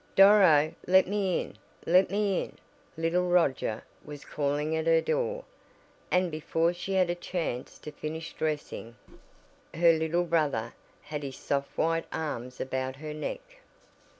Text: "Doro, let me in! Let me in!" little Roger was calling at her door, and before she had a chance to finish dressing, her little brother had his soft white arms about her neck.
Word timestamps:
"Doro, 0.15 0.73
let 0.87 1.07
me 1.07 1.41
in! 1.41 1.57
Let 1.85 2.09
me 2.09 2.41
in!" 2.43 2.57
little 2.97 3.29
Roger 3.29 3.83
was 4.03 4.25
calling 4.25 4.75
at 4.75 4.87
her 4.87 4.99
door, 4.99 5.43
and 6.09 6.31
before 6.31 6.73
she 6.73 6.93
had 6.93 7.11
a 7.11 7.13
chance 7.13 7.77
to 7.77 7.91
finish 7.91 8.33
dressing, 8.33 8.95
her 9.75 9.93
little 9.93 10.23
brother 10.25 10.73
had 11.03 11.21
his 11.21 11.37
soft 11.37 11.77
white 11.77 12.07
arms 12.11 12.59
about 12.59 12.95
her 12.95 13.13
neck. 13.13 13.41